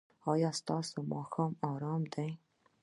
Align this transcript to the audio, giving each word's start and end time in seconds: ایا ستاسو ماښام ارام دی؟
ایا 0.31 0.51
ستاسو 0.59 0.97
ماښام 1.11 1.51
ارام 1.71 2.01
دی؟ 2.13 2.29